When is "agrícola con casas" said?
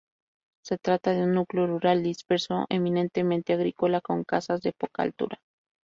3.53-4.63